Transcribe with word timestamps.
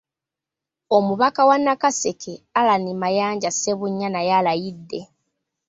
Omubaka 0.97 1.41
wa 1.49 1.57
Nakaseke, 1.65 2.33
Allan 2.59 2.85
Mayanja 3.01 3.49
Ssebunnya 3.51 4.07
naye 4.11 4.31
alayidde. 4.39 4.99